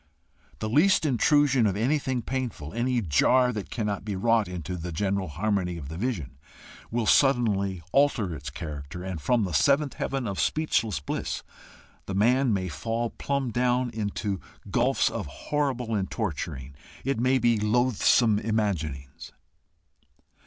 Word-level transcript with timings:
The 0.57 0.67
least 0.67 1.05
intrusion 1.05 1.67
of 1.67 1.77
anything 1.77 2.23
painful, 2.23 2.71
of 2.71 2.73
any 2.79 3.01
jar 3.03 3.53
that 3.53 3.69
cannot 3.69 4.03
be 4.03 4.15
wrought 4.15 4.47
into 4.47 4.75
the 4.75 4.91
general 4.91 5.27
harmony 5.27 5.77
of 5.77 5.89
the 5.89 5.95
vision, 5.97 6.39
will 6.89 7.05
suddenly 7.05 7.83
alter 7.91 8.33
its 8.33 8.49
character, 8.49 9.03
and 9.03 9.21
from 9.21 9.43
the 9.43 9.53
seventh 9.53 9.93
heaven 9.93 10.27
of 10.27 10.39
speechless 10.39 10.99
bliss 10.99 11.43
the 12.07 12.15
man 12.15 12.51
may 12.51 12.67
fall 12.67 13.11
plumb 13.11 13.51
down 13.51 13.91
into 13.91 14.39
gulfs 14.71 15.07
of 15.07 15.27
horrible 15.27 15.93
and 15.93 16.09
torturing, 16.09 16.73
it 17.05 17.19
may 17.19 17.37
be 17.37 17.59
loathsome 17.59 18.39
imaginings. 18.39 19.33